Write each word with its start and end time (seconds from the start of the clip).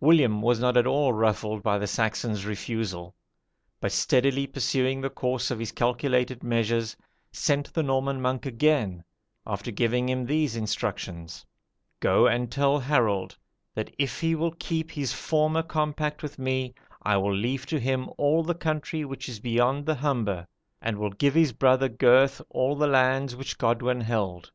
William 0.00 0.42
was 0.42 0.58
not 0.58 0.76
at 0.76 0.88
all 0.88 1.12
ruffled 1.12 1.62
by 1.62 1.78
the 1.78 1.86
Saxon's 1.86 2.44
refusal, 2.44 3.14
but 3.80 3.92
steadily 3.92 4.44
pursuing 4.44 5.00
the 5.00 5.08
course 5.08 5.52
of 5.52 5.60
his 5.60 5.70
calculated 5.70 6.42
measures, 6.42 6.96
sent 7.30 7.72
the 7.72 7.84
Norman 7.84 8.20
monk 8.20 8.44
again, 8.44 9.04
after 9.46 9.70
giving 9.70 10.08
him 10.08 10.26
these 10.26 10.56
instructions: 10.56 11.46
'Go 12.00 12.26
and 12.26 12.50
tell 12.50 12.80
Harold, 12.80 13.38
that 13.76 13.94
if 14.00 14.18
he 14.20 14.34
will 14.34 14.56
keep 14.58 14.90
his 14.90 15.12
former 15.12 15.62
compact 15.62 16.24
with 16.24 16.40
me, 16.40 16.74
I 17.04 17.16
will 17.18 17.32
leave 17.32 17.64
to 17.66 17.78
him 17.78 18.10
all 18.18 18.42
the 18.42 18.56
country 18.56 19.04
which 19.04 19.28
is 19.28 19.38
beyond 19.38 19.86
the 19.86 19.94
Humber, 19.94 20.48
and 20.82 20.98
will 20.98 21.10
give 21.12 21.34
his 21.34 21.52
brother 21.52 21.88
Gurth 21.88 22.40
all 22.50 22.74
the 22.74 22.88
lands 22.88 23.36
which 23.36 23.58
Godwin 23.58 24.00
held. 24.00 24.50